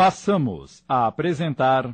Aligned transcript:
Passamos 0.00 0.82
a 0.88 1.06
apresentar. 1.08 1.86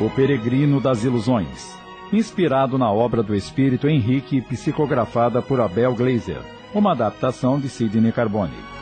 O 0.00 0.08
Peregrino 0.10 0.80
das 0.80 1.02
Ilusões, 1.02 1.76
inspirado 2.12 2.78
na 2.78 2.92
obra 2.92 3.24
do 3.24 3.34
espírito 3.34 3.88
Henrique, 3.88 4.40
psicografada 4.40 5.42
por 5.42 5.60
Abel 5.60 5.96
Glazer, 5.96 6.40
uma 6.72 6.92
adaptação 6.92 7.58
de 7.58 7.68
Sidney 7.68 8.12
Carbone. 8.12 8.79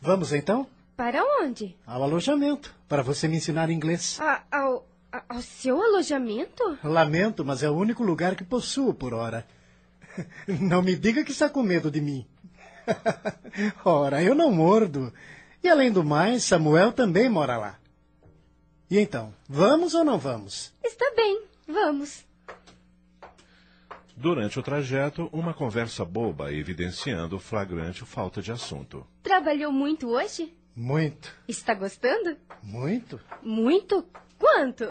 Vamos 0.00 0.32
então? 0.32 0.66
Para 0.96 1.22
onde? 1.42 1.76
Ao 1.86 2.02
alojamento, 2.02 2.74
para 2.88 3.02
você 3.02 3.26
me 3.28 3.36
ensinar 3.36 3.70
inglês. 3.70 4.18
A- 4.20 4.42
ao, 4.50 4.86
a- 5.12 5.22
ao 5.28 5.40
seu 5.42 5.82
alojamento? 5.82 6.78
Lamento, 6.84 7.44
mas 7.44 7.62
é 7.62 7.70
o 7.70 7.74
único 7.76 8.02
lugar 8.02 8.34
que 8.34 8.44
possuo 8.44 8.92
por 8.94 9.14
hora. 9.14 9.46
Não 10.48 10.82
me 10.82 10.96
diga 10.96 11.24
que 11.24 11.32
está 11.32 11.48
com 11.48 11.62
medo 11.62 11.90
de 11.90 12.00
mim. 12.00 12.26
Ora, 13.84 14.22
eu 14.22 14.34
não 14.34 14.50
mordo. 14.50 15.12
E 15.62 15.68
além 15.68 15.92
do 15.92 16.02
mais, 16.02 16.42
Samuel 16.44 16.92
também 16.92 17.28
mora 17.28 17.56
lá. 17.56 17.78
E 18.90 18.98
então, 18.98 19.32
vamos 19.48 19.94
ou 19.94 20.02
não 20.02 20.18
vamos? 20.18 20.72
Está 20.82 21.12
bem, 21.14 21.42
vamos. 21.68 22.24
Durante 24.20 24.58
o 24.58 24.62
trajeto, 24.62 25.30
uma 25.32 25.54
conversa 25.54 26.04
boba 26.04 26.52
evidenciando 26.52 27.38
flagrante 27.38 28.04
falta 28.04 28.42
de 28.42 28.52
assunto. 28.52 29.06
Trabalhou 29.22 29.72
muito 29.72 30.10
hoje? 30.10 30.54
Muito, 30.76 31.34
Está 31.48 31.72
gostando? 31.72 32.36
muito. 32.62 33.18
Muito? 33.42 34.06
Quanto? 34.38 34.84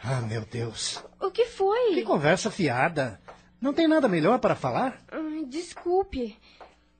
Ah, 0.00 0.20
meu 0.20 0.42
Deus. 0.42 1.02
O 1.20 1.28
que 1.28 1.44
foi? 1.46 1.94
Que 1.94 2.02
conversa 2.02 2.52
fiada. 2.52 3.20
Não 3.60 3.72
tem 3.74 3.88
nada 3.88 4.08
melhor 4.08 4.38
para 4.38 4.54
falar? 4.54 5.02
Ai, 5.10 5.44
desculpe. 5.44 6.38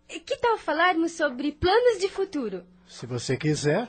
Que 0.08 0.36
tal 0.36 0.58
falarmos 0.58 1.12
sobre 1.12 1.52
planos 1.52 2.00
de 2.00 2.08
futuro? 2.08 2.64
Se 2.88 3.06
você 3.06 3.36
quiser. 3.36 3.88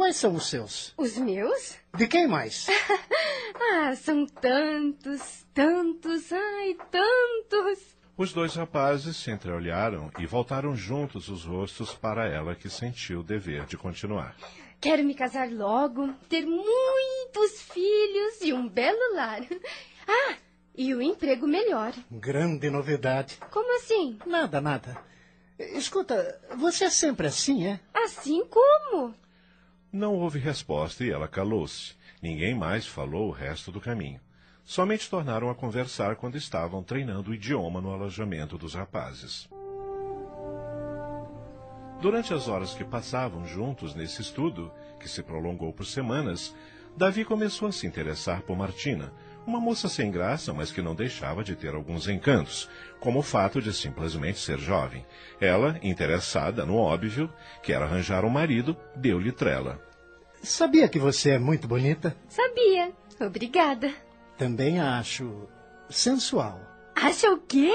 Quais 0.00 0.16
são 0.16 0.34
os 0.34 0.48
seus? 0.48 0.94
Os 0.96 1.18
meus? 1.18 1.76
De 1.94 2.08
quem 2.08 2.26
mais? 2.26 2.66
Ah, 3.72 3.94
são 3.94 4.24
tantos, 4.24 5.44
tantos, 5.52 6.32
ai, 6.32 6.74
tantos. 6.90 7.78
Os 8.16 8.32
dois 8.32 8.54
rapazes 8.54 9.18
se 9.18 9.30
entreolharam 9.30 10.10
e 10.18 10.24
voltaram 10.24 10.74
juntos 10.74 11.28
os 11.28 11.44
rostos 11.44 11.92
para 11.92 12.26
ela 12.26 12.54
que 12.54 12.70
sentiu 12.70 13.20
o 13.20 13.22
dever 13.22 13.66
de 13.66 13.76
continuar. 13.76 14.34
Quero 14.80 15.04
me 15.04 15.14
casar 15.14 15.50
logo, 15.52 16.10
ter 16.30 16.46
muitos 16.46 17.60
filhos 17.60 18.40
e 18.40 18.54
um 18.54 18.66
belo 18.66 19.14
lar. 19.14 19.42
Ah, 20.08 20.34
e 20.74 20.94
um 20.94 21.02
emprego 21.02 21.46
melhor. 21.46 21.92
Grande 22.10 22.70
novidade. 22.70 23.38
Como 23.50 23.76
assim? 23.76 24.18
Nada, 24.26 24.60
nada. 24.60 24.96
Escuta, 25.58 26.40
você 26.56 26.84
é 26.84 26.90
sempre 26.90 27.26
assim, 27.26 27.66
é? 27.66 27.78
Assim 27.94 28.42
como? 28.46 29.14
Não 29.92 30.14
houve 30.14 30.38
resposta 30.38 31.02
e 31.02 31.10
ela 31.10 31.26
calou-se. 31.26 31.94
Ninguém 32.22 32.54
mais 32.54 32.86
falou 32.86 33.28
o 33.28 33.32
resto 33.32 33.72
do 33.72 33.80
caminho. 33.80 34.20
Somente 34.64 35.10
tornaram 35.10 35.50
a 35.50 35.54
conversar 35.54 36.14
quando 36.14 36.36
estavam 36.36 36.80
treinando 36.80 37.32
o 37.32 37.34
idioma 37.34 37.80
no 37.80 37.92
alojamento 37.92 38.56
dos 38.56 38.72
rapazes. 38.72 39.48
Durante 42.00 42.32
as 42.32 42.46
horas 42.46 42.72
que 42.72 42.84
passavam 42.84 43.44
juntos 43.44 43.92
nesse 43.92 44.22
estudo, 44.22 44.72
que 45.00 45.08
se 45.08 45.24
prolongou 45.24 45.72
por 45.72 45.84
semanas, 45.84 46.54
Davi 46.96 47.24
começou 47.24 47.66
a 47.66 47.72
se 47.72 47.84
interessar 47.84 48.42
por 48.42 48.56
Martina, 48.56 49.12
uma 49.46 49.60
moça 49.60 49.88
sem 49.88 50.10
graça, 50.10 50.52
mas 50.52 50.70
que 50.70 50.82
não 50.82 50.94
deixava 50.94 51.42
de 51.42 51.54
ter 51.54 51.74
alguns 51.74 52.08
encantos, 52.08 52.68
como 53.00 53.18
o 53.20 53.22
fato 53.22 53.60
de 53.60 53.72
simplesmente 53.72 54.38
ser 54.38 54.58
jovem. 54.58 55.04
Ela, 55.40 55.78
interessada 55.82 56.64
no 56.64 56.76
óbvio, 56.76 57.32
que 57.62 57.72
era 57.72 57.84
arranjar 57.84 58.24
um 58.24 58.30
marido, 58.30 58.76
deu-lhe 58.96 59.32
trela. 59.32 59.80
Sabia 60.42 60.88
que 60.88 60.98
você 60.98 61.32
é 61.32 61.38
muito 61.38 61.68
bonita? 61.68 62.16
Sabia. 62.28 62.92
Obrigada. 63.20 63.92
Também 64.38 64.80
acho 64.80 65.48
sensual. 65.88 66.60
Acha 66.94 67.30
o 67.30 67.38
quê? 67.38 67.72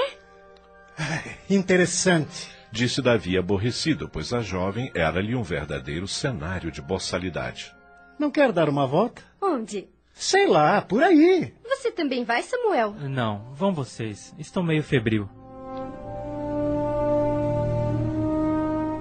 Interessante. 1.48 2.50
Disse 2.72 3.00
Davi 3.00 3.38
aborrecido, 3.38 4.08
pois 4.08 4.32
a 4.32 4.40
jovem 4.40 4.90
era-lhe 4.94 5.34
um 5.34 5.42
verdadeiro 5.42 6.08
cenário 6.08 6.70
de 6.70 6.82
boçalidade. 6.82 7.74
Não 8.18 8.30
quer 8.30 8.52
dar 8.52 8.68
uma 8.68 8.86
volta? 8.86 9.22
Onde? 9.40 9.88
Sei 10.18 10.46
lá, 10.46 10.80
por 10.80 11.02
aí. 11.02 11.52
Você 11.62 11.92
também 11.92 12.24
vai, 12.24 12.42
Samuel? 12.42 12.94
Não, 12.94 13.52
vão 13.52 13.74
vocês. 13.74 14.34
Estou 14.38 14.62
meio 14.62 14.82
febril. 14.82 15.28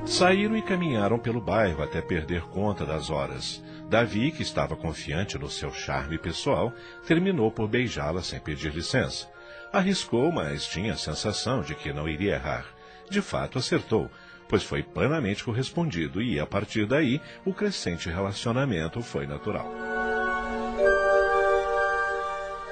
Saíram 0.06 0.58
e 0.58 0.62
caminharam 0.62 1.18
pelo 1.18 1.40
bairro 1.40 1.82
até 1.82 2.02
perder 2.02 2.42
conta 2.42 2.86
das 2.86 3.10
horas. 3.10 3.64
Davi, 3.90 4.30
que 4.30 4.42
estava 4.42 4.76
confiante 4.76 5.38
no 5.38 5.50
seu 5.50 5.72
charme 5.72 6.18
pessoal, 6.18 6.74
terminou 7.08 7.50
por 7.50 7.70
beijá-la 7.70 8.22
sem 8.22 8.40
pedir 8.42 8.74
licença. 8.74 9.32
Arriscou, 9.72 10.34
mas 10.34 10.68
tinha 10.68 10.94
a 10.94 10.98
sensação 10.98 11.62
de 11.62 11.76
que 11.76 11.94
não 11.94 12.10
iria 12.10 12.36
errar. 12.36 12.66
De 13.10 13.22
fato, 13.22 13.58
acertou, 13.58 14.12
pois 14.50 14.64
foi 14.64 14.84
plenamente 14.84 15.46
correspondido 15.46 16.22
e, 16.22 16.42
a 16.42 16.46
partir 16.46 16.86
daí, 16.86 17.22
o 17.46 17.54
crescente 17.54 18.10
relacionamento 18.10 19.02
foi 19.02 19.26
natural. 19.26 19.85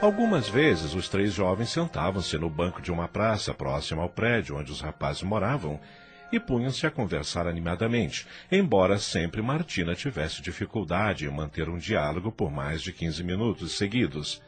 Algumas 0.03 0.49
vezes, 0.49 0.93
os 0.93 1.07
três 1.07 1.31
jovens 1.31 1.69
sentavam-se 1.69 2.37
no 2.37 2.49
banco 2.49 2.81
de 2.81 2.91
uma 2.91 3.07
praça 3.07 3.53
próxima 3.53 4.01
ao 4.01 4.09
prédio 4.09 4.57
onde 4.57 4.69
os 4.69 4.81
rapazes 4.81 5.23
moravam 5.23 5.79
e 6.29 6.41
punham-se 6.41 6.85
a 6.85 6.91
conversar 6.91 7.47
animadamente, 7.47 8.27
embora 8.51 8.99
sempre 8.99 9.41
Martina 9.41 9.95
tivesse 9.95 10.41
dificuldade 10.41 11.25
em 11.25 11.31
manter 11.31 11.69
um 11.69 11.77
diálogo 11.77 12.33
por 12.33 12.51
mais 12.51 12.81
de 12.81 12.91
15 12.91 13.23
minutos 13.23 13.77
seguidos. 13.77 14.41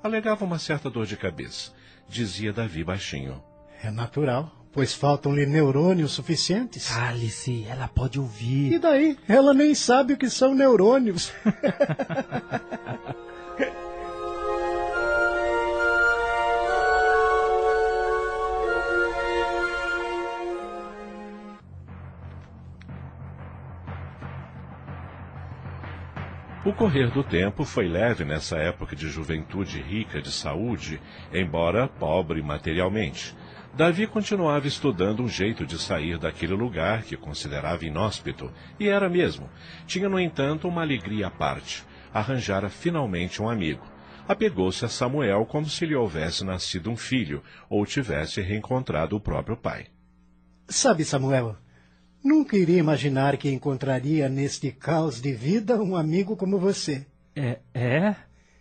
Alegava 0.00 0.44
uma 0.44 0.60
certa 0.60 0.88
dor 0.88 1.06
de 1.06 1.16
cabeça, 1.16 1.72
dizia 2.08 2.52
Davi 2.52 2.84
baixinho. 2.84 3.42
É 3.82 3.90
natural, 3.90 4.64
pois 4.70 4.94
faltam-lhe 4.94 5.44
neurônios 5.44 6.12
suficientes. 6.12 6.96
Alice, 6.96 7.66
ela 7.68 7.88
pode 7.88 8.16
E 8.16 8.20
ouvir. 8.20 8.78
daí? 8.78 9.18
Ela 9.28 9.52
nem 9.52 9.74
sabe 9.74 10.12
o 10.12 10.16
que 10.16 10.30
são 10.30 10.54
neurônios. 10.54 11.32
O 26.62 26.74
correr 26.74 27.10
do 27.10 27.24
tempo 27.24 27.64
foi 27.64 27.88
leve 27.88 28.22
nessa 28.22 28.58
época 28.58 28.94
de 28.94 29.08
juventude 29.08 29.80
rica 29.80 30.20
de 30.20 30.30
saúde, 30.30 31.00
embora 31.32 31.88
pobre 31.88 32.42
materialmente. 32.42 33.34
Davi 33.72 34.06
continuava 34.06 34.68
estudando 34.68 35.22
um 35.22 35.28
jeito 35.28 35.64
de 35.64 35.78
sair 35.78 36.18
daquele 36.18 36.52
lugar 36.52 37.02
que 37.04 37.16
considerava 37.16 37.86
inóspito, 37.86 38.52
e 38.78 38.88
era 38.88 39.08
mesmo. 39.08 39.48
Tinha, 39.86 40.06
no 40.06 40.20
entanto, 40.20 40.68
uma 40.68 40.82
alegria 40.82 41.28
à 41.28 41.30
parte. 41.30 41.82
Arranjara 42.12 42.68
finalmente 42.68 43.40
um 43.40 43.48
amigo. 43.48 43.86
Apegou-se 44.28 44.84
a 44.84 44.88
Samuel 44.88 45.46
como 45.46 45.64
se 45.64 45.86
lhe 45.86 45.94
houvesse 45.94 46.44
nascido 46.44 46.90
um 46.90 46.96
filho, 46.96 47.42
ou 47.70 47.86
tivesse 47.86 48.42
reencontrado 48.42 49.16
o 49.16 49.20
próprio 49.20 49.56
pai. 49.56 49.86
Sabe, 50.68 51.06
Samuel, 51.06 51.56
nunca 52.22 52.56
iria 52.56 52.78
imaginar 52.78 53.36
que 53.36 53.50
encontraria 53.50 54.28
neste 54.28 54.70
caos 54.70 55.20
de 55.20 55.32
vida 55.32 55.80
um 55.80 55.96
amigo 55.96 56.36
como 56.36 56.58
você. 56.58 57.06
É? 57.34 57.58
é? 57.74 58.16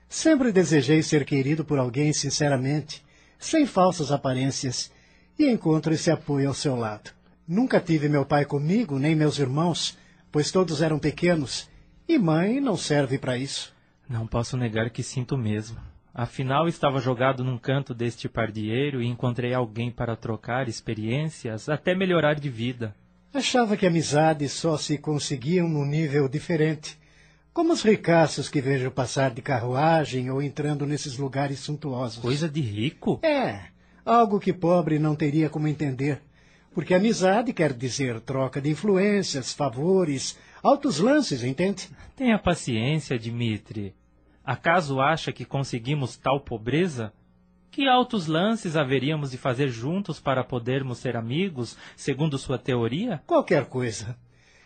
Sempre 0.07 0.51
desejei 0.51 1.03
ser 1.03 1.25
querido 1.25 1.63
por 1.63 1.77
alguém 1.77 2.11
sinceramente, 2.13 3.03
sem 3.37 3.65
falsas 3.65 4.11
aparências, 4.11 4.91
e 5.37 5.49
encontro 5.49 5.93
esse 5.93 6.11
apoio 6.11 6.49
ao 6.49 6.53
seu 6.53 6.75
lado. 6.75 7.11
Nunca 7.47 7.79
tive 7.79 8.09
meu 8.09 8.25
pai 8.25 8.45
comigo, 8.45 8.99
nem 8.99 9.15
meus 9.15 9.39
irmãos, 9.39 9.97
pois 10.31 10.51
todos 10.51 10.81
eram 10.81 10.99
pequenos, 10.99 11.69
e 12.07 12.17
mãe 12.17 12.59
não 12.59 12.75
serve 12.75 13.17
para 13.17 13.37
isso. 13.37 13.73
Não 14.07 14.25
posso 14.25 14.57
negar 14.57 14.89
que 14.89 15.03
sinto 15.03 15.37
mesmo. 15.37 15.79
Afinal, 16.13 16.67
estava 16.67 16.99
jogado 16.99 17.43
num 17.43 17.57
canto 17.57 17.93
deste 17.93 18.27
pardieiro 18.27 19.01
e 19.01 19.07
encontrei 19.07 19.53
alguém 19.53 19.91
para 19.91 20.15
trocar 20.15 20.67
experiências, 20.67 21.69
até 21.69 21.95
melhorar 21.95 22.35
de 22.35 22.49
vida. 22.49 22.95
Achava 23.33 23.77
que 23.77 23.85
amizades 23.85 24.51
só 24.51 24.77
se 24.77 24.97
conseguiam 24.97 25.69
num 25.69 25.85
nível 25.85 26.27
diferente, 26.27 26.97
como 27.53 27.73
os 27.73 27.83
ricaços 27.83 28.49
que 28.49 28.61
vejo 28.61 28.89
passar 28.89 29.31
de 29.31 29.41
carruagem 29.41 30.31
ou 30.31 30.41
entrando 30.41 30.85
nesses 30.85 31.17
lugares 31.17 31.59
suntuosos. 31.59 32.19
Coisa 32.19 32.49
de 32.49 32.61
rico? 32.61 33.19
É, 33.21 33.65
Algo 34.09 34.39
que 34.39 34.51
pobre 34.51 34.97
não 34.97 35.15
teria 35.15 35.49
como 35.49 35.67
entender. 35.67 36.19
Porque 36.73 36.95
amizade 36.95 37.53
quer 37.53 37.73
dizer 37.73 38.19
troca 38.21 38.59
de 38.59 38.71
influências, 38.71 39.53
favores, 39.53 40.35
altos 40.63 40.97
lances, 40.97 41.43
entende? 41.43 41.87
Tenha 42.15 42.39
paciência, 42.39 43.19
Dimitri. 43.19 43.93
Acaso 44.43 44.99
acha 44.99 45.31
que 45.31 45.45
conseguimos 45.45 46.17
tal 46.17 46.39
pobreza? 46.39 47.13
Que 47.71 47.87
altos 47.87 48.27
lances 48.27 48.75
haveríamos 48.75 49.31
de 49.31 49.37
fazer 49.37 49.69
juntos 49.69 50.19
para 50.19 50.43
podermos 50.43 50.97
ser 50.97 51.15
amigos, 51.15 51.77
segundo 51.95 52.37
sua 52.37 52.57
teoria? 52.57 53.21
Qualquer 53.27 53.65
coisa. 53.65 54.17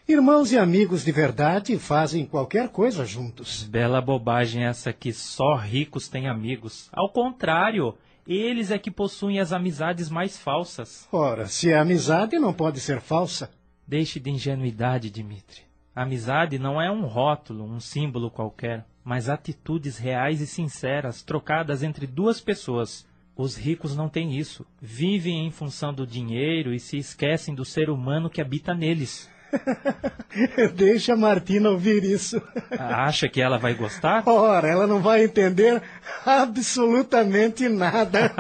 Irmãos 0.08 0.52
e 0.52 0.58
amigos 0.58 1.06
de 1.06 1.12
verdade 1.12 1.78
fazem 1.78 2.26
qualquer 2.26 2.70
coisa 2.70 3.06
juntos. 3.06 3.64
Bela 3.64 4.02
bobagem 4.02 4.66
essa 4.66 4.92
que 4.92 5.14
só 5.14 5.56
ricos 5.56 6.10
têm 6.10 6.28
amigos. 6.28 6.90
Ao 6.92 7.10
contrário, 7.10 7.96
eles 8.28 8.72
é 8.72 8.78
que 8.78 8.92
possuem 8.92 9.40
as 9.40 9.52
amizades 9.52 10.10
mais 10.10 10.38
falsas. 10.38 11.08
Ora, 11.12 11.46
se 11.48 11.72
é 11.72 11.78
amizade, 11.78 12.38
não 12.38 12.54
pode 12.54 12.80
ser 12.80 13.00
falsa. 13.00 13.50
Deixe 13.88 14.20
de 14.20 14.30
ingenuidade, 14.30 15.10
Dimitri. 15.10 15.62
amizade 15.96 16.58
não 16.58 16.82
é 16.82 16.90
um 16.90 17.06
rótulo, 17.06 17.64
um 17.64 17.80
símbolo 17.80 18.32
qualquer, 18.32 18.86
mas 19.04 19.30
atitudes 19.30 19.98
reais 19.98 20.42
e 20.42 20.48
sinceras 20.48 21.22
trocadas 21.22 21.84
entre 21.84 22.08
duas 22.08 22.40
pessoas. 22.40 23.06
Os 23.36 23.56
ricos 23.58 23.96
não 23.96 24.08
têm 24.08 24.38
isso. 24.38 24.66
Vivem 24.82 25.48
em 25.48 25.52
função 25.52 25.94
do 25.94 26.06
dinheiro 26.06 26.74
e 26.74 26.80
se 26.80 26.98
esquecem 26.98 27.56
do 27.56 27.66
ser 27.66 27.90
humano 27.90 28.30
que 28.30 28.42
habita 28.42 28.74
neles. 28.74 29.30
Deixa 30.76 31.14
a 31.14 31.18
Martina 31.18 31.70
ouvir 31.70 32.04
isso. 32.04 32.42
Acha 32.78 33.28
que 33.28 33.42
ela 33.42 33.58
vai 33.58 33.74
gostar? 33.74 34.24
Ora, 34.28 34.68
ela 34.68 34.88
não 34.88 35.02
vai 35.02 35.24
entender 35.24 35.82
absolutamente 36.26 37.68
nada. 37.70 38.32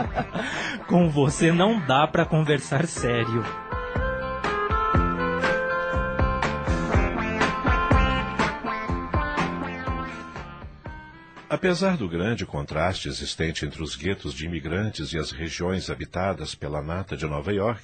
Com 0.86 1.08
você 1.08 1.52
não 1.52 1.78
dá 1.86 2.06
para 2.06 2.26
conversar 2.26 2.86
sério. 2.86 3.69
Apesar 11.52 11.96
do 11.96 12.08
grande 12.08 12.46
contraste 12.46 13.08
existente 13.08 13.66
entre 13.66 13.82
os 13.82 13.96
guetos 13.96 14.32
de 14.32 14.46
imigrantes 14.46 15.12
e 15.12 15.18
as 15.18 15.32
regiões 15.32 15.90
habitadas 15.90 16.54
pela 16.54 16.80
nata 16.80 17.16
de 17.16 17.26
Nova 17.26 17.52
York, 17.52 17.82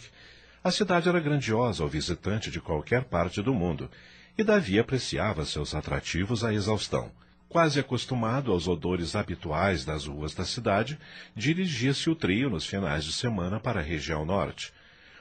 a 0.62 0.70
cidade 0.70 1.08
era 1.08 1.18
grandiosa 1.18 1.82
ao 1.82 1.88
visitante 1.88 2.48
de 2.48 2.60
qualquer 2.60 3.02
parte 3.02 3.42
do 3.42 3.52
mundo, 3.52 3.90
e 4.38 4.44
Davi 4.44 4.78
apreciava 4.78 5.44
seus 5.44 5.74
atrativos 5.74 6.44
à 6.44 6.54
exaustão. 6.54 7.10
Quase 7.48 7.80
acostumado 7.80 8.52
aos 8.52 8.68
odores 8.68 9.16
habituais 9.16 9.84
das 9.84 10.06
ruas 10.06 10.32
da 10.32 10.44
cidade, 10.44 10.96
dirigia-se 11.34 12.08
o 12.08 12.14
trio 12.14 12.48
nos 12.48 12.64
finais 12.64 13.04
de 13.04 13.12
semana 13.12 13.58
para 13.58 13.80
a 13.80 13.82
região 13.82 14.24
norte. 14.24 14.72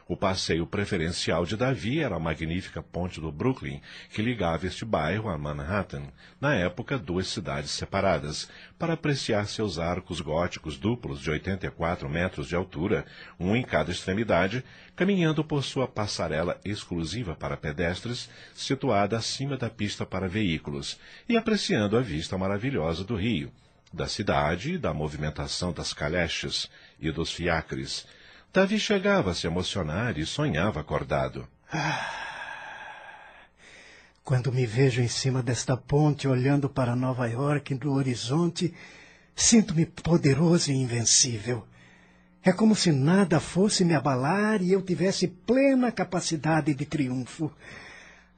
O 0.07 0.15
passeio 0.15 0.67
preferencial 0.67 1.47
de 1.47 1.57
Davi 1.57 1.99
era 1.99 2.15
a 2.15 2.19
magnífica 2.19 2.79
ponte 2.79 3.19
do 3.19 3.31
Brooklyn, 3.31 3.81
que 4.11 4.21
ligava 4.21 4.67
este 4.67 4.85
bairro 4.85 5.29
a 5.29 5.35
Manhattan, 5.35 6.03
na 6.39 6.53
época 6.53 6.95
duas 6.95 7.25
cidades 7.25 7.71
separadas, 7.71 8.47
para 8.77 8.93
apreciar 8.93 9.47
seus 9.47 9.79
arcos 9.79 10.21
góticos 10.21 10.77
duplos 10.77 11.19
de 11.19 11.31
84 11.31 12.07
metros 12.07 12.47
de 12.47 12.55
altura, 12.55 13.03
um 13.39 13.55
em 13.55 13.63
cada 13.63 13.89
extremidade, 13.89 14.63
caminhando 14.95 15.43
por 15.43 15.63
sua 15.63 15.87
passarela 15.87 16.61
exclusiva 16.63 17.35
para 17.35 17.57
pedestres, 17.57 18.29
situada 18.53 19.17
acima 19.17 19.57
da 19.57 19.71
pista 19.71 20.05
para 20.05 20.27
veículos, 20.27 20.99
e 21.27 21.35
apreciando 21.35 21.97
a 21.97 22.01
vista 22.01 22.37
maravilhosa 22.37 23.03
do 23.03 23.15
rio, 23.15 23.51
da 23.91 24.07
cidade 24.07 24.73
e 24.73 24.77
da 24.77 24.93
movimentação 24.93 25.73
das 25.73 25.93
caleches 25.93 26.69
e 26.99 27.09
dos 27.09 27.31
fiacres, 27.31 28.05
Davi 28.55 28.79
chegava 28.79 29.31
a 29.31 29.33
se 29.33 29.47
emocionar 29.47 30.17
e 30.17 30.25
sonhava 30.25 30.79
acordado. 30.79 31.45
Quando 34.23 34.49
me 34.49 34.65
vejo 34.65 35.01
em 35.01 35.09
cima 35.09 35.43
desta 35.43 35.75
ponte 35.75 36.25
olhando 36.25 36.69
para 36.69 36.95
Nova 36.95 37.27
York 37.27 37.77
no 37.83 37.91
horizonte, 37.91 38.73
sinto-me 39.35 39.85
poderoso 39.85 40.71
e 40.71 40.73
invencível. 40.73 41.67
É 42.41 42.53
como 42.53 42.77
se 42.77 42.93
nada 42.93 43.41
fosse 43.41 43.83
me 43.83 43.93
abalar 43.93 44.61
e 44.61 44.71
eu 44.71 44.81
tivesse 44.81 45.27
plena 45.27 45.91
capacidade 45.91 46.73
de 46.73 46.85
triunfo. 46.85 47.51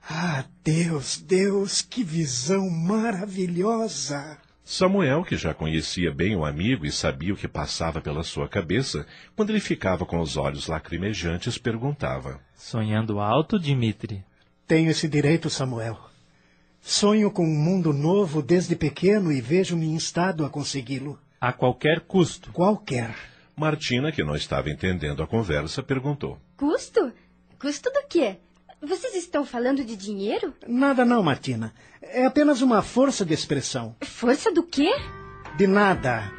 Ah, 0.09 0.45
Deus, 0.63 1.19
Deus, 1.19 1.83
que 1.83 2.03
visão 2.03 2.67
maravilhosa! 2.71 4.46
Samuel, 4.69 5.23
que 5.23 5.37
já 5.37 5.53
conhecia 5.53 6.11
bem 6.11 6.35
o 6.35 6.43
amigo 6.43 6.85
e 6.85 6.91
sabia 6.91 7.33
o 7.33 7.37
que 7.37 7.47
passava 7.47 8.01
pela 8.01 8.21
sua 8.21 8.49
cabeça, 8.49 9.07
quando 9.33 9.49
ele 9.49 9.61
ficava 9.61 10.05
com 10.05 10.19
os 10.19 10.35
olhos 10.35 10.67
lacrimejantes, 10.67 11.57
perguntava: 11.57 12.41
Sonhando 12.53 13.21
alto, 13.21 13.57
Dimitri? 13.57 14.25
Tenho 14.67 14.91
esse 14.91 15.07
direito, 15.07 15.49
Samuel. 15.49 15.97
Sonho 16.81 17.31
com 17.31 17.45
um 17.45 17.57
mundo 17.57 17.93
novo 17.93 18.41
desde 18.41 18.75
pequeno 18.75 19.31
e 19.31 19.39
vejo-me 19.39 19.87
instado 19.87 20.45
a 20.45 20.49
consegui-lo. 20.49 21.17
A 21.39 21.53
qualquer 21.53 22.01
custo. 22.01 22.51
Qualquer. 22.51 23.15
Martina, 23.55 24.11
que 24.11 24.21
não 24.21 24.35
estava 24.35 24.69
entendendo 24.69 25.23
a 25.23 25.27
conversa, 25.27 25.81
perguntou: 25.81 26.37
Custo? 26.57 27.13
Custo 27.57 27.89
do 27.89 28.05
quê? 28.09 28.35
Vocês 28.81 29.15
estão 29.15 29.43
falando 29.43 29.83
de 29.83 29.95
dinheiro? 29.95 30.53
Nada 30.67 31.03
não, 31.03 31.23
Martina. 31.23 31.73
É 32.01 32.25
apenas 32.25 32.61
uma 32.61 32.81
força 32.81 33.25
de 33.25 33.33
expressão. 33.33 33.95
Força 34.03 34.51
do 34.51 34.61
quê? 34.61 34.89
De 35.57 35.65
nada. 35.65 36.31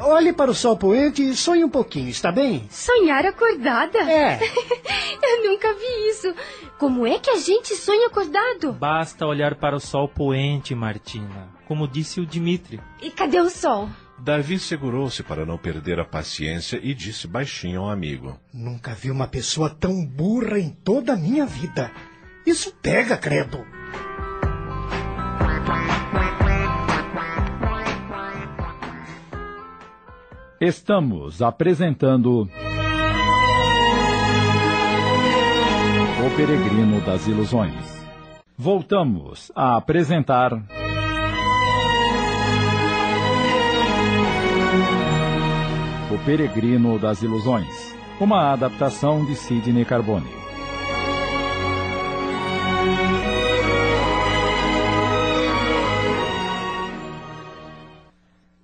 Olhe 0.00 0.32
para 0.32 0.50
o 0.50 0.54
sol 0.54 0.78
poente 0.78 1.22
e 1.22 1.36
sonhe 1.36 1.62
um 1.62 1.68
pouquinho, 1.68 2.08
está 2.08 2.32
bem? 2.32 2.66
Sonhar 2.70 3.26
acordada? 3.26 3.98
É. 4.10 4.40
Eu 5.22 5.50
nunca 5.50 5.74
vi 5.74 6.08
isso. 6.08 6.34
Como 6.78 7.06
é 7.06 7.18
que 7.18 7.30
a 7.30 7.36
gente 7.36 7.76
sonha 7.76 8.06
acordado? 8.06 8.72
Basta 8.72 9.26
olhar 9.26 9.54
para 9.56 9.76
o 9.76 9.80
sol 9.80 10.08
poente, 10.08 10.74
Martina. 10.74 11.48
Como 11.68 11.86
disse 11.86 12.18
o 12.18 12.26
Dimitri. 12.26 12.80
E 13.02 13.10
cadê 13.10 13.40
o 13.40 13.50
sol? 13.50 13.90
Davi 14.18 14.58
segurou-se 14.58 15.22
para 15.22 15.44
não 15.44 15.58
perder 15.58 15.98
a 16.00 16.04
paciência 16.04 16.80
e 16.82 16.94
disse 16.94 17.26
baixinho 17.26 17.82
ao 17.82 17.90
amigo: 17.90 18.38
Nunca 18.52 18.94
vi 18.94 19.10
uma 19.10 19.26
pessoa 19.26 19.68
tão 19.68 20.04
burra 20.04 20.58
em 20.58 20.70
toda 20.70 21.12
a 21.12 21.16
minha 21.16 21.44
vida. 21.44 21.90
Isso 22.46 22.74
pega, 22.80 23.16
credo. 23.16 23.64
Estamos 30.60 31.42
apresentando. 31.42 32.48
O 36.24 36.36
Peregrino 36.36 37.00
das 37.02 37.26
Ilusões. 37.26 37.74
Voltamos 38.56 39.52
a 39.54 39.76
apresentar. 39.76 40.83
O 46.14 46.18
Peregrino 46.24 46.96
das 46.96 47.22
Ilusões. 47.22 47.92
Uma 48.20 48.52
adaptação 48.52 49.24
de 49.24 49.34
Sidney 49.34 49.84
Carbone. 49.84 50.30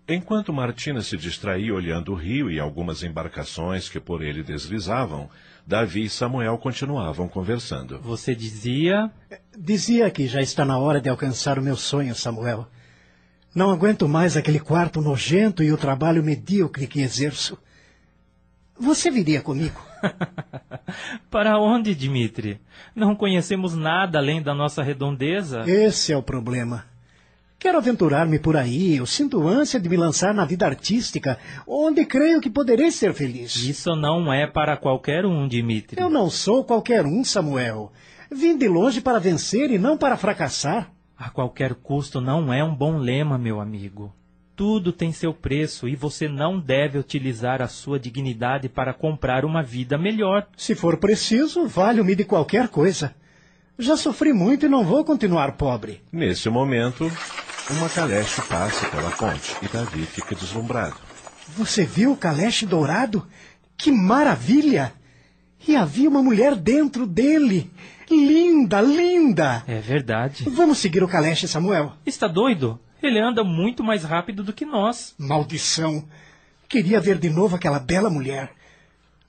Enquanto 0.08 0.52
Martina 0.52 1.00
se 1.00 1.16
distraía 1.16 1.74
olhando 1.74 2.12
o 2.12 2.14
rio 2.14 2.48
e 2.48 2.60
algumas 2.60 3.02
embarcações 3.02 3.88
que 3.88 3.98
por 3.98 4.22
ele 4.22 4.44
deslizavam, 4.44 5.28
Davi 5.66 6.04
e 6.04 6.08
Samuel 6.08 6.56
continuavam 6.56 7.26
conversando. 7.26 7.98
Você 7.98 8.32
dizia. 8.32 9.10
Dizia 9.58 10.08
que 10.08 10.28
já 10.28 10.40
está 10.40 10.64
na 10.64 10.78
hora 10.78 11.00
de 11.00 11.08
alcançar 11.08 11.58
o 11.58 11.62
meu 11.62 11.74
sonho, 11.74 12.14
Samuel. 12.14 12.68
Não 13.54 13.70
aguento 13.70 14.08
mais 14.08 14.36
aquele 14.36 14.60
quarto 14.60 15.00
nojento 15.00 15.62
e 15.62 15.72
o 15.72 15.76
trabalho 15.76 16.22
medíocre 16.22 16.86
que 16.86 17.00
exerço. 17.00 17.58
Você 18.78 19.10
viria 19.10 19.42
comigo? 19.42 19.80
Para 21.30 21.58
onde, 21.58 21.94
Dimitri? 21.94 22.60
Não 22.94 23.14
conhecemos 23.14 23.74
nada 23.74 24.18
além 24.18 24.40
da 24.40 24.54
nossa 24.54 24.82
redondeza. 24.82 25.64
Esse 25.66 26.12
é 26.12 26.16
o 26.16 26.22
problema. 26.22 26.86
Quero 27.58 27.76
aventurar-me 27.76 28.38
por 28.38 28.56
aí. 28.56 28.96
Eu 28.96 29.04
sinto 29.04 29.46
ânsia 29.46 29.78
de 29.78 29.86
me 29.86 29.96
lançar 29.96 30.32
na 30.32 30.46
vida 30.46 30.64
artística, 30.64 31.38
onde 31.66 32.06
creio 32.06 32.40
que 32.40 32.48
poderei 32.48 32.90
ser 32.90 33.12
feliz. 33.12 33.54
Isso 33.56 33.94
não 33.94 34.32
é 34.32 34.46
para 34.46 34.78
qualquer 34.78 35.26
um, 35.26 35.46
Dimitri. 35.46 36.00
Eu 36.00 36.08
não 36.08 36.30
sou 36.30 36.64
qualquer 36.64 37.04
um, 37.04 37.22
Samuel. 37.22 37.92
Vim 38.30 38.56
de 38.56 38.66
longe 38.66 39.02
para 39.02 39.18
vencer 39.18 39.70
e 39.70 39.78
não 39.78 39.98
para 39.98 40.16
fracassar. 40.16 40.90
A 41.20 41.28
qualquer 41.28 41.74
custo 41.74 42.18
não 42.18 42.50
é 42.50 42.64
um 42.64 42.74
bom 42.74 42.96
lema, 42.96 43.36
meu 43.36 43.60
amigo. 43.60 44.10
Tudo 44.56 44.90
tem 44.90 45.12
seu 45.12 45.34
preço 45.34 45.86
e 45.86 45.94
você 45.94 46.26
não 46.26 46.58
deve 46.58 46.96
utilizar 46.96 47.60
a 47.60 47.68
sua 47.68 48.00
dignidade 48.00 48.70
para 48.70 48.94
comprar 48.94 49.44
uma 49.44 49.62
vida 49.62 49.98
melhor. 49.98 50.48
Se 50.56 50.74
for 50.74 50.96
preciso, 50.96 51.66
valho-me 51.66 52.14
de 52.14 52.24
qualquer 52.24 52.68
coisa. 52.68 53.14
Já 53.78 53.98
sofri 53.98 54.32
muito 54.32 54.64
e 54.64 54.68
não 54.70 54.82
vou 54.82 55.04
continuar 55.04 55.58
pobre. 55.58 56.00
Nesse 56.10 56.48
momento, 56.48 57.12
uma 57.68 57.90
caleche 57.90 58.40
passa 58.48 58.88
pela 58.88 59.10
ponte 59.10 59.54
e 59.60 59.68
Davi 59.68 60.06
fica 60.06 60.34
deslumbrado. 60.34 60.96
Você 61.48 61.84
viu 61.84 62.12
o 62.12 62.16
caleche 62.16 62.64
dourado? 62.64 63.26
Que 63.76 63.92
maravilha! 63.92 64.94
E 65.68 65.76
havia 65.76 66.08
uma 66.08 66.22
mulher 66.22 66.56
dentro 66.56 67.06
dele. 67.06 67.70
Linda, 68.10 68.80
linda! 68.80 69.62
É 69.66 69.78
verdade. 69.78 70.44
Vamos 70.50 70.78
seguir 70.78 71.02
o 71.02 71.08
caleche, 71.08 71.46
Samuel. 71.46 71.92
Está 72.04 72.26
doido? 72.26 72.78
Ele 73.02 73.18
anda 73.18 73.44
muito 73.44 73.84
mais 73.84 74.02
rápido 74.02 74.42
do 74.42 74.52
que 74.52 74.64
nós. 74.64 75.14
Maldição! 75.16 76.04
Queria 76.68 77.00
ver 77.00 77.18
de 77.18 77.30
novo 77.30 77.56
aquela 77.56 77.78
bela 77.78 78.10
mulher. 78.10 78.52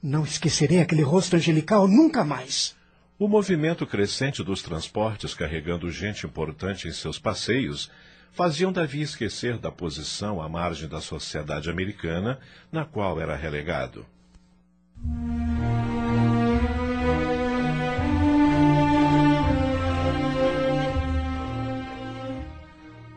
Não 0.01 0.23
esquecerei 0.23 0.79
aquele 0.79 1.03
rosto 1.03 1.35
angelical 1.35 1.87
nunca 1.87 2.23
mais. 2.23 2.75
O 3.19 3.27
movimento 3.27 3.85
crescente 3.85 4.43
dos 4.43 4.63
transportes 4.63 5.35
carregando 5.35 5.91
gente 5.91 6.25
importante 6.25 6.87
em 6.87 6.91
seus 6.91 7.19
passeios 7.19 7.89
faziam 8.31 8.71
Davi 8.71 9.01
esquecer 9.01 9.57
da 9.57 9.71
posição 9.71 10.41
à 10.41 10.49
margem 10.49 10.89
da 10.89 10.99
sociedade 10.99 11.69
americana 11.69 12.39
na 12.71 12.83
qual 12.83 13.21
era 13.21 13.35
relegado. 13.35 14.05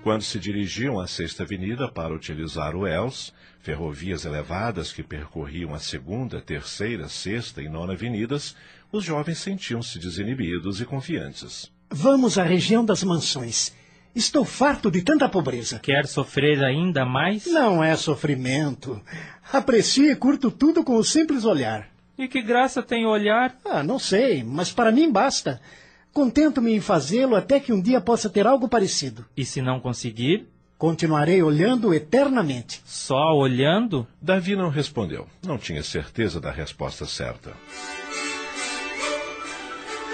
Quando 0.05 0.23
se 0.23 0.39
dirigiam 0.39 1.01
à 1.01 1.07
Sexta 1.07 1.45
Avenida 1.45 1.89
para 1.91 2.15
utilizar 2.15 2.77
o 2.77 2.87
Els, 2.87 3.33
ferrovias 3.63 4.27
elevadas 4.27 4.93
que 4.93 5.03
percorriam 5.03 5.75
a 5.75 5.79
Segunda, 5.79 6.43
Terceira, 6.43 7.09
Sexta 7.09 7.63
e 7.63 7.71
Nona 7.71 7.95
Avenidas, 7.95 8.55
os 8.93 9.03
jovens 9.03 9.39
sentiam-se 9.39 9.99
desinibidos 9.99 10.79
e 10.79 10.85
confiantes. 10.85 11.73
Vamos 11.89 12.37
à 12.37 12.43
região 12.43 12.85
das 12.85 13.03
mansões. 13.03 13.73
Estou 14.15 14.45
farto 14.45 14.91
de 14.91 15.01
tanta 15.01 15.27
pobreza. 15.27 15.79
Quer 15.79 16.05
sofrer 16.05 16.63
ainda 16.63 17.07
mais? 17.07 17.47
Não 17.47 17.83
é 17.83 17.97
sofrimento. 17.97 19.01
Aprecio 19.51 20.13
e 20.13 20.15
curto 20.15 20.51
tudo 20.51 20.85
com 20.85 20.97
o 20.97 21.03
simples 21.03 21.47
olhar. 21.47 21.89
E 22.19 22.29
que 22.29 22.43
graça 22.43 22.83
tem 22.83 23.07
olhar? 23.07 23.59
Ah, 23.65 23.83
não 23.83 23.99
sei, 23.99 24.45
mas 24.45 24.71
para 24.71 24.93
mim 24.93 25.11
basta. 25.11 25.63
Contento-me 26.15 26.73
em 26.73 26.81
fazê-lo 26.81 27.35
até 27.35 27.59
que 27.59 27.73
um 27.73 27.81
dia 27.81 28.01
possa 28.01 28.31
ter 28.31 28.47
algo 28.47 28.69
parecido. 28.69 29.27
E 29.37 29.45
se 29.45 29.61
não 29.61 29.81
conseguir? 29.81 30.47
Continuarei 30.79 31.43
olhando 31.43 31.93
eternamente. 31.93 32.81
Só 32.85 33.35
olhando? 33.35 34.07
Davi 34.23 34.55
não 34.55 34.69
respondeu. 34.69 35.27
Não 35.45 35.59
tinha 35.59 35.83
certeza 35.83 36.41
da 36.41 36.53
resposta 36.53 37.05
certa. 37.05 37.53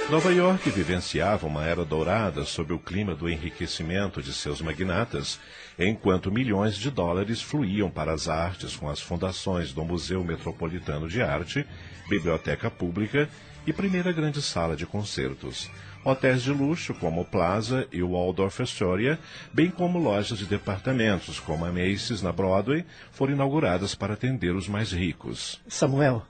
Nova 0.09 0.33
York 0.33 0.71
vivenciava 0.71 1.47
uma 1.47 1.67
era 1.67 1.85
dourada 1.85 2.45
sob 2.45 2.73
o 2.73 2.79
clima 2.79 3.15
do 3.15 3.29
enriquecimento 3.29 4.23
de 4.23 4.33
seus 4.33 4.63
magnatas, 4.63 5.39
enquanto 5.79 6.33
milhões 6.33 6.77
de 6.77 6.91
dólares 6.91 7.43
fluíam 7.43 7.91
para 7.91 8.13
as 8.13 8.27
artes 8.27 8.75
com 8.75 8.89
as 8.89 9.01
fundações 9.01 9.73
do 9.73 9.85
Museu 9.85 10.25
Metropolitano 10.25 11.07
de 11.09 11.21
Arte, 11.21 11.65
Biblioteca 12.09 12.71
Pública 12.71 13.29
e 13.67 13.73
primeira 13.73 14.11
grande 14.11 14.41
sala 14.43 14.75
de 14.75 14.87
concertos. 14.87 15.71
Hotéis 16.03 16.43
de 16.43 16.51
luxo 16.51 16.95
como 16.95 17.21
o 17.21 17.25
Plaza 17.25 17.87
e 17.93 18.03
o 18.03 18.13
Waldorf 18.13 18.63
Astoria, 18.63 19.19
bem 19.53 19.71
como 19.71 19.99
lojas 19.99 20.39
de 20.39 20.47
departamentos 20.47 21.39
como 21.39 21.65
a 21.65 21.73
Macy's 21.73 22.23
na 22.23 22.33
Broadway, 22.33 22.87
foram 23.13 23.35
inauguradas 23.35 23.95
para 23.95 24.15
atender 24.15 24.55
os 24.55 24.67
mais 24.67 24.93
ricos. 24.93 25.61
Samuel, 25.69 26.23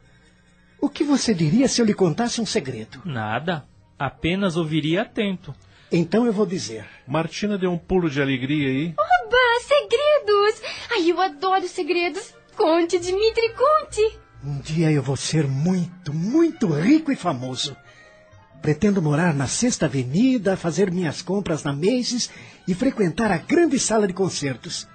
o 0.80 0.88
que 0.88 1.04
você 1.04 1.32
diria 1.32 1.68
se 1.68 1.80
eu 1.80 1.86
lhe 1.86 1.94
contasse 1.94 2.40
um 2.40 2.46
segredo? 2.46 3.00
Nada. 3.04 3.64
Apenas 3.98 4.56
ouviria 4.56 5.02
atento. 5.02 5.54
Então 5.92 6.24
eu 6.24 6.32
vou 6.32 6.46
dizer. 6.46 6.86
Martina 7.06 7.58
deu 7.58 7.70
um 7.70 7.78
pulo 7.78 8.08
de 8.08 8.20
alegria 8.20 8.68
aí. 8.68 8.94
Oba, 8.96 9.60
segredos! 9.60 10.62
Ai, 10.90 11.10
eu 11.10 11.20
adoro 11.20 11.68
segredos. 11.68 12.34
Conte, 12.56 12.98
Dimitri, 12.98 13.52
conte. 13.54 14.18
Um 14.42 14.58
dia 14.60 14.90
eu 14.90 15.02
vou 15.02 15.16
ser 15.16 15.46
muito, 15.46 16.14
muito 16.14 16.66
rico 16.68 17.12
e 17.12 17.16
famoso. 17.16 17.76
Pretendo 18.62 19.00
morar 19.00 19.34
na 19.34 19.46
Sexta 19.46 19.86
Avenida, 19.86 20.56
fazer 20.56 20.90
minhas 20.90 21.22
compras 21.22 21.64
na 21.64 21.72
Macy's 21.72 22.30
e 22.68 22.74
frequentar 22.74 23.30
a 23.30 23.38
grande 23.38 23.78
sala 23.78 24.06
de 24.06 24.12
concertos. 24.12 24.86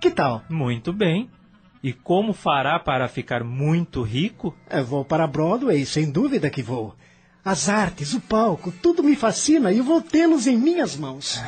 Que 0.00 0.10
tal? 0.10 0.44
Muito 0.48 0.92
bem. 0.92 1.28
E 1.82 1.92
como 1.92 2.32
fará 2.32 2.78
para 2.78 3.08
ficar 3.08 3.42
muito 3.42 4.02
rico? 4.02 4.54
Eu 4.70 4.84
vou 4.84 5.04
para 5.04 5.26
Broadway, 5.26 5.84
sem 5.84 6.10
dúvida 6.10 6.50
que 6.50 6.62
vou. 6.62 6.94
As 7.44 7.68
artes, 7.68 8.14
o 8.14 8.20
palco, 8.20 8.70
tudo 8.70 9.02
me 9.02 9.16
fascina 9.16 9.72
e 9.72 9.78
eu 9.78 9.84
vou 9.84 10.02
tê-los 10.02 10.46
em 10.46 10.56
minhas 10.56 10.96
mãos. 10.96 11.40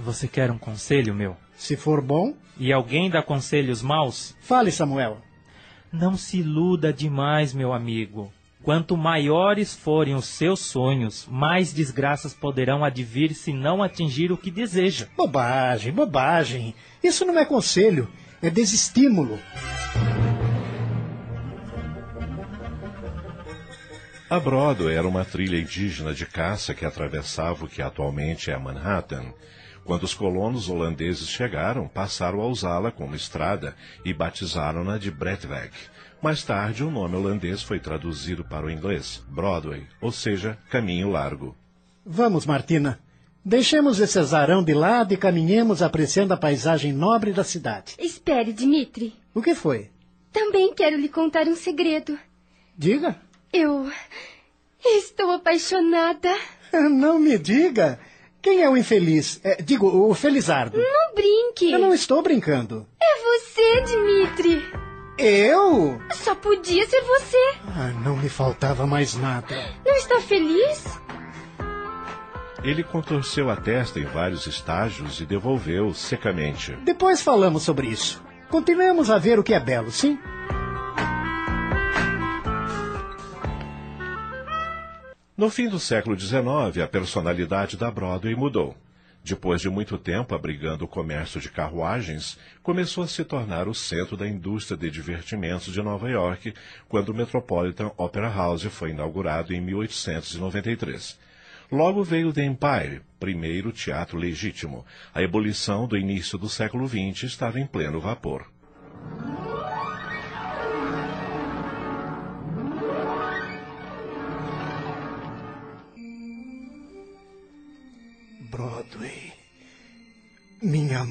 Você 0.00 0.26
quer 0.26 0.50
um 0.50 0.58
conselho 0.58 1.14
meu? 1.14 1.36
Se 1.56 1.76
for 1.76 2.00
bom. 2.00 2.34
E 2.58 2.72
alguém 2.72 3.08
dá 3.08 3.22
conselhos 3.22 3.82
maus? 3.82 4.36
Fale, 4.40 4.70
Samuel. 4.70 5.18
Não 5.92 6.16
se 6.16 6.38
iluda 6.38 6.92
demais, 6.92 7.52
meu 7.52 7.72
amigo. 7.72 8.32
Quanto 8.62 8.96
maiores 8.96 9.74
forem 9.74 10.14
os 10.14 10.26
seus 10.26 10.60
sonhos, 10.60 11.26
mais 11.28 11.72
desgraças 11.72 12.32
poderão 12.32 12.84
advir 12.84 13.34
se 13.34 13.52
não 13.52 13.82
atingir 13.82 14.30
o 14.30 14.36
que 14.36 14.52
deseja. 14.52 15.08
Bobagem, 15.16 15.92
bobagem. 15.92 16.72
Isso 17.02 17.24
não 17.24 17.36
é 17.36 17.44
conselho, 17.44 18.08
é 18.40 18.48
desestímulo. 18.48 19.36
A 24.30 24.38
Broadway 24.38 24.94
era 24.94 25.06
uma 25.06 25.24
trilha 25.24 25.58
indígena 25.58 26.14
de 26.14 26.24
caça 26.24 26.72
que 26.72 26.86
atravessava 26.86 27.64
o 27.64 27.68
que 27.68 27.82
atualmente 27.82 28.50
é 28.50 28.56
Manhattan. 28.56 29.34
Quando 29.84 30.04
os 30.04 30.14
colonos 30.14 30.68
holandeses 30.68 31.28
chegaram, 31.28 31.88
passaram 31.88 32.40
a 32.40 32.46
usá-la 32.46 32.92
como 32.92 33.16
estrada 33.16 33.74
e 34.04 34.14
batizaram-na 34.14 34.96
de 34.96 35.10
Breitweg. 35.10 35.72
Mais 36.22 36.44
tarde, 36.44 36.84
o 36.84 36.90
nome 36.90 37.16
holandês 37.16 37.64
foi 37.64 37.80
traduzido 37.80 38.44
para 38.44 38.64
o 38.64 38.70
inglês, 38.70 39.20
Broadway, 39.28 39.84
ou 40.00 40.12
seja, 40.12 40.56
caminho 40.70 41.10
largo. 41.10 41.56
Vamos, 42.06 42.46
Martina. 42.46 43.00
Deixemos 43.44 43.98
esse 43.98 44.20
azarão 44.20 44.62
de 44.62 44.72
lado 44.72 45.12
e 45.12 45.16
caminhemos 45.16 45.82
apreciando 45.82 46.32
a 46.32 46.36
paisagem 46.36 46.92
nobre 46.92 47.32
da 47.32 47.42
cidade. 47.42 47.96
Espere, 47.98 48.52
Dimitri. 48.52 49.12
O 49.34 49.42
que 49.42 49.52
foi? 49.52 49.90
Também 50.32 50.72
quero 50.72 50.96
lhe 50.96 51.08
contar 51.08 51.48
um 51.48 51.56
segredo. 51.56 52.16
Diga. 52.78 53.16
Eu 53.52 53.90
estou 54.80 55.32
apaixonada. 55.32 56.30
Não 56.72 57.18
me 57.18 57.36
diga. 57.36 57.98
Quem 58.40 58.62
é 58.62 58.70
o 58.70 58.76
infeliz? 58.76 59.40
É, 59.42 59.60
digo, 59.60 59.88
o 59.88 60.14
felizardo. 60.14 60.78
Não 60.78 61.14
brinque. 61.14 61.70
Eu 61.70 61.78
não 61.78 61.94
estou 61.94 62.22
brincando. 62.22 62.86
É 63.00 63.22
você, 63.22 63.82
Dimitri. 63.82 64.91
Eu? 65.22 66.02
Só 66.14 66.34
podia 66.34 66.84
ser 66.84 67.00
você. 67.02 67.54
Ah, 67.76 67.92
não 68.04 68.16
me 68.16 68.28
faltava 68.28 68.88
mais 68.88 69.14
nada. 69.14 69.54
Não 69.86 69.94
está 69.94 70.20
feliz? 70.20 70.84
Ele 72.64 72.82
contorceu 72.82 73.48
a 73.48 73.54
testa 73.54 74.00
em 74.00 74.04
vários 74.04 74.48
estágios 74.48 75.20
e 75.20 75.24
devolveu 75.24 75.94
secamente. 75.94 76.72
Depois 76.84 77.22
falamos 77.22 77.62
sobre 77.62 77.86
isso. 77.86 78.20
Continuemos 78.50 79.10
a 79.10 79.18
ver 79.18 79.38
o 79.38 79.44
que 79.44 79.54
é 79.54 79.60
belo, 79.60 79.92
sim? 79.92 80.18
No 85.36 85.48
fim 85.48 85.68
do 85.68 85.78
século 85.78 86.18
XIX, 86.18 86.82
a 86.82 86.88
personalidade 86.88 87.76
da 87.76 87.92
Broadway 87.92 88.34
mudou. 88.34 88.76
Depois 89.24 89.60
de 89.60 89.70
muito 89.70 89.96
tempo 89.98 90.34
abrigando 90.34 90.84
o 90.84 90.88
comércio 90.88 91.40
de 91.40 91.48
carruagens, 91.48 92.36
começou 92.60 93.04
a 93.04 93.06
se 93.06 93.24
tornar 93.24 93.68
o 93.68 93.74
centro 93.74 94.16
da 94.16 94.26
indústria 94.26 94.76
de 94.76 94.90
divertimentos 94.90 95.72
de 95.72 95.80
Nova 95.80 96.10
York, 96.10 96.52
quando 96.88 97.10
o 97.10 97.14
Metropolitan 97.14 97.92
Opera 97.96 98.28
House 98.28 98.64
foi 98.64 98.90
inaugurado 98.90 99.54
em 99.54 99.60
1893. 99.60 101.16
Logo 101.70 102.02
veio 102.02 102.32
The 102.32 102.44
Empire, 102.44 103.02
primeiro 103.20 103.70
teatro 103.70 104.18
legítimo. 104.18 104.84
A 105.14 105.22
ebulição 105.22 105.86
do 105.86 105.96
início 105.96 106.36
do 106.36 106.48
século 106.48 106.88
XX 106.88 107.22
estava 107.22 107.60
em 107.60 107.66
pleno 107.66 108.00
vapor. 108.00 108.50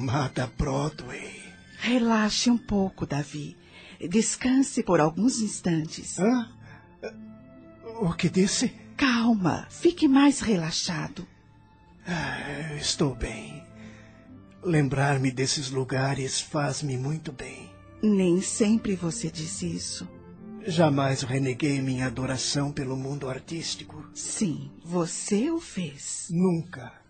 Minha 0.02 0.14
amada 0.14 0.50
Broadway. 0.58 1.40
Relaxe 1.78 2.50
um 2.50 2.58
pouco, 2.58 3.06
Davi. 3.06 3.56
Descanse 4.10 4.82
por 4.82 4.98
alguns 4.98 5.40
instantes. 5.40 6.18
Hã? 6.18 6.48
O 8.00 8.12
que 8.12 8.28
disse? 8.28 8.70
Calma, 8.96 9.68
fique 9.70 10.08
mais 10.08 10.40
relaxado. 10.40 11.26
Ah, 12.04 12.74
estou 12.74 13.14
bem. 13.14 13.62
Lembrar-me 14.60 15.30
desses 15.30 15.70
lugares 15.70 16.40
faz-me 16.40 16.96
muito 16.98 17.30
bem. 17.30 17.70
Nem 18.02 18.42
sempre 18.42 18.96
você 18.96 19.30
diz 19.30 19.62
isso. 19.62 20.08
Jamais 20.66 21.22
reneguei 21.22 21.80
minha 21.80 22.08
adoração 22.08 22.72
pelo 22.72 22.96
mundo 22.96 23.30
artístico. 23.30 24.04
Sim, 24.12 24.68
você 24.84 25.48
o 25.48 25.60
fez. 25.60 26.26
Nunca. 26.28 27.01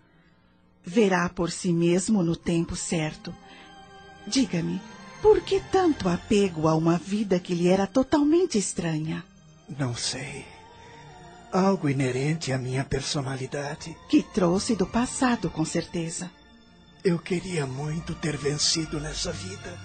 Verá 0.84 1.28
por 1.28 1.50
si 1.50 1.72
mesmo 1.72 2.22
no 2.22 2.36
tempo 2.36 2.74
certo. 2.74 3.34
Diga-me, 4.26 4.80
Por 5.22 5.40
que 5.40 5.60
tanto 5.60 6.08
apego 6.08 6.66
a 6.66 6.74
uma 6.74 6.98
vida 6.98 7.38
que 7.38 7.54
lhe 7.54 7.68
era 7.68 7.86
totalmente 7.86 8.58
estranha? 8.58 9.24
Não 9.78 9.94
sei. 9.94 10.44
Algo 11.52 11.88
inerente 11.88 12.52
à 12.52 12.58
minha 12.58 12.82
personalidade. 12.82 13.96
Que 14.08 14.20
trouxe 14.20 14.74
do 14.74 14.84
passado, 14.84 15.48
com 15.48 15.64
certeza. 15.64 16.28
Eu 17.04 17.20
queria 17.20 17.66
muito 17.66 18.14
ter 18.16 18.36
vencido 18.36 18.98
nessa 18.98 19.30
vida. 19.30 19.78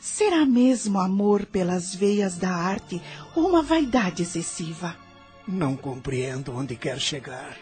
Será 0.00 0.46
mesmo 0.46 1.00
amor 1.00 1.46
pelas 1.46 1.92
veias 1.92 2.36
da 2.36 2.54
arte 2.54 3.02
ou 3.34 3.48
uma 3.48 3.62
vaidade 3.62 4.22
excessiva? 4.22 4.94
Não 5.48 5.74
compreendo 5.74 6.54
onde 6.54 6.76
quer 6.76 7.00
chegar. 7.00 7.56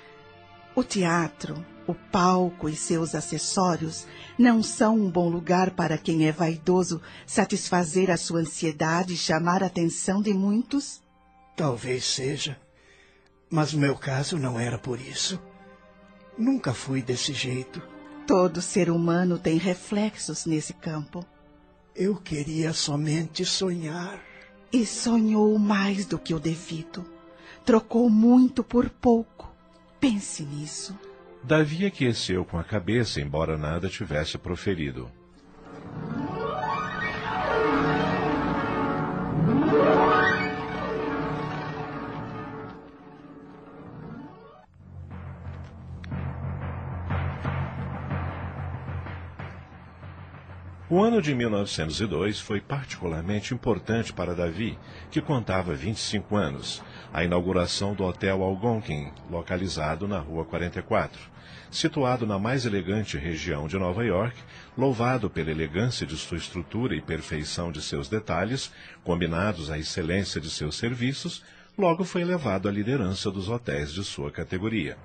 O 0.75 0.85
teatro, 0.85 1.65
o 1.87 1.95
palco 1.95 2.69
e 2.69 2.77
seus 2.77 3.15
acessórios 3.15 4.07
não 4.39 4.63
são 4.63 4.97
um 4.97 5.11
bom 5.11 5.29
lugar 5.29 5.71
para 5.71 5.99
quem 5.99 6.27
é 6.27 6.33
vaidoso 6.33 7.01
satisfazer 7.27 8.11
a 8.11 8.17
sua 8.17 8.41
ansiedade 8.41 9.15
e 9.15 9.17
chamar 9.17 9.63
a 9.63 9.67
atenção 9.67 10.23
de 10.23 10.33
muitos? 10.33 11.03
Talvez 11.57 12.05
seja. 12.05 12.59
Mas 13.51 13.73
o 13.73 13.79
meu 13.79 13.95
caso 13.95 14.39
não 14.39 14.59
era 14.59 14.79
por 14.79 15.01
isso. 15.01 15.41
Nunca 16.37 16.75
fui 16.75 17.03
desse 17.03 17.33
jeito. 17.33 17.81
Todo 18.27 18.63
ser 18.63 18.91
humano 18.91 19.39
tem 19.39 19.59
reflexos 19.59 20.47
nesse 20.47 20.73
campo. 20.73 21.25
Eu 21.95 22.17
queria 22.17 22.73
somente 22.73 23.45
sonhar. 23.45 24.21
E 24.73 24.85
sonhou 24.85 25.57
mais 25.57 26.05
do 26.05 26.19
que 26.19 26.35
o 26.35 26.41
devido. 26.41 27.09
Trocou 27.65 28.11
muito 28.11 28.65
por 28.65 28.91
pouco. 28.91 29.55
Pense 30.01 30.43
nisso. 30.43 30.99
Davi 31.47 31.85
aqueceu 31.85 32.43
com 32.43 32.59
a 32.59 32.65
cabeça, 32.65 33.21
embora 33.21 33.59
nada 33.59 33.87
tivesse 33.87 34.39
proferido. 34.39 35.11
O 50.95 51.03
ano 51.03 51.21
de 51.21 51.35
1902 51.35 52.39
foi 52.39 52.61
particularmente 52.61 53.53
importante 53.53 54.13
para 54.13 54.33
Davi, 54.33 54.79
que 55.11 55.21
contava 55.21 55.75
25 55.75 56.37
anos, 56.37 56.81
a 57.13 57.25
inauguração 57.25 57.95
do 57.95 58.05
Hotel 58.05 58.41
Algonquin, 58.41 59.11
localizado 59.29 60.07
na 60.07 60.21
Rua 60.21 60.45
44. 60.45 61.21
Situado 61.69 62.29
na 62.29 62.39
mais 62.39 62.65
elegante 62.65 63.19
região 63.19 63.67
de 63.67 63.77
Nova 63.77 64.05
York, 64.05 64.37
louvado 64.79 65.29
pela 65.29 65.51
elegância 65.51 66.07
de 66.07 66.17
sua 66.17 66.37
estrutura 66.37 66.95
e 66.95 67.01
perfeição 67.01 67.73
de 67.73 67.83
seus 67.83 68.09
detalhes, 68.09 68.71
combinados 69.03 69.73
à 69.73 69.77
excelência 69.77 70.41
de 70.41 70.49
seus 70.49 70.77
serviços, 70.77 71.43
logo 71.77 72.05
foi 72.05 72.21
elevado 72.21 72.69
à 72.69 72.71
liderança 72.71 73.33
dos 73.33 73.49
hotéis 73.49 73.93
de 73.93 74.05
sua 74.05 74.31
categoria. 74.31 74.97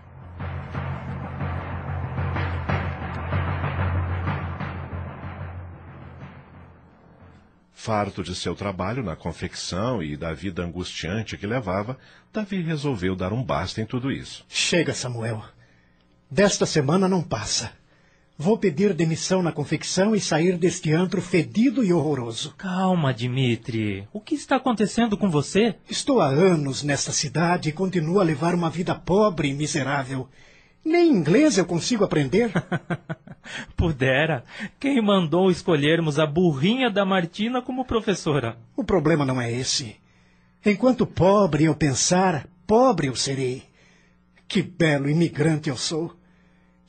Farto 7.81 8.21
de 8.21 8.35
seu 8.35 8.53
trabalho 8.55 9.01
na 9.01 9.15
confecção 9.15 10.03
e 10.03 10.17
da 10.17 10.33
vida 10.33 10.61
angustiante 10.61 11.37
que 11.37 11.47
levava, 11.47 11.97
Davi 12.33 12.61
resolveu 12.61 13.15
dar 13.15 13.31
um 13.31 13.41
basta 13.41 13.79
em 13.79 13.85
tudo 13.85 14.11
isso. 14.11 14.43
Chega, 14.49 14.93
Samuel. 14.93 15.41
Desta 16.29 16.65
semana 16.65 17.07
não 17.07 17.23
passa. 17.23 17.71
Vou 18.37 18.57
pedir 18.57 18.93
demissão 18.93 19.41
na 19.41 19.53
confecção 19.53 20.13
e 20.13 20.19
sair 20.19 20.57
deste 20.57 20.91
antro 20.91 21.21
fedido 21.21 21.81
e 21.81 21.93
horroroso. 21.93 22.53
Calma, 22.57 23.13
Dimitri. 23.13 24.05
O 24.11 24.19
que 24.19 24.35
está 24.35 24.57
acontecendo 24.57 25.17
com 25.17 25.29
você? 25.29 25.73
Estou 25.89 26.19
há 26.19 26.27
anos 26.27 26.83
nesta 26.83 27.13
cidade 27.13 27.69
e 27.69 27.71
continuo 27.71 28.19
a 28.19 28.23
levar 28.23 28.53
uma 28.53 28.69
vida 28.69 28.93
pobre 28.93 29.47
e 29.47 29.53
miserável. 29.53 30.27
Nem 30.83 31.11
inglês 31.11 31.57
eu 31.57 31.65
consigo 31.65 32.03
aprender. 32.03 32.51
Pudera. 33.75 34.43
Quem 34.79 35.01
mandou 35.01 35.51
escolhermos 35.51 36.19
a 36.19 36.25
burrinha 36.25 36.89
da 36.89 37.05
Martina 37.05 37.61
como 37.61 37.85
professora? 37.85 38.57
O 38.75 38.83
problema 38.83 39.25
não 39.25 39.41
é 39.41 39.51
esse. 39.51 39.97
Enquanto 40.65 41.05
pobre 41.05 41.65
eu 41.65 41.75
pensar, 41.75 42.47
pobre 42.65 43.07
eu 43.07 43.15
serei. 43.15 43.63
Que 44.47 44.61
belo 44.61 45.09
imigrante 45.09 45.69
eu 45.69 45.77
sou. 45.77 46.13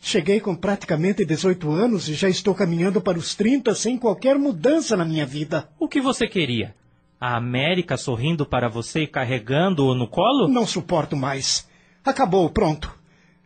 Cheguei 0.00 0.40
com 0.40 0.57
praticamente 0.57 1.24
18 1.24 1.70
anos 1.70 2.09
e 2.09 2.14
já 2.14 2.29
estou 2.29 2.55
caminhando 2.55 3.00
para 3.00 3.18
os 3.18 3.35
30 3.35 3.74
sem 3.74 3.98
qualquer 3.98 4.38
mudança 4.38 4.96
na 4.96 5.05
minha 5.05 5.26
vida. 5.26 5.68
O 5.79 5.87
que 5.87 6.00
você 6.00 6.26
queria? 6.26 6.74
A 7.20 7.37
América 7.37 7.98
sorrindo 7.98 8.46
para 8.46 8.68
você 8.68 9.03
e 9.03 9.07
carregando-o 9.07 9.94
no 9.94 10.09
colo? 10.09 10.48
Não 10.48 10.66
suporto 10.66 11.14
mais. 11.14 11.68
Acabou, 12.03 12.48
pronto. 12.48 12.99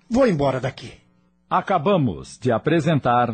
Vou 0.08 0.26
embora 0.26 0.60
daqui. 0.60 0.92
Acabamos 1.48 2.38
de 2.38 2.52
apresentar. 2.52 3.30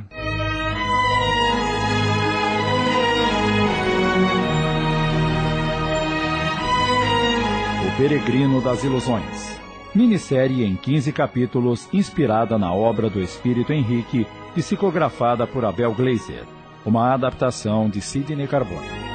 O 7.87 7.97
Peregrino 7.97 8.61
das 8.61 8.85
Ilusões. 8.85 9.59
Minissérie 9.95 10.65
em 10.65 10.77
15 10.77 11.13
capítulos, 11.13 11.89
inspirada 11.93 12.57
na 12.57 12.73
obra 12.73 13.11
do 13.11 13.21
Espírito 13.21 13.73
Henrique, 13.73 14.27
psicografada 14.55 15.47
por 15.47 15.65
Abel 15.65 15.93
Gleiser. 15.93 16.45
Uma 16.85 17.13
adaptação 17.13 17.91
de 17.91 18.01
Sidney 18.01 18.47
Carbone. 18.47 19.10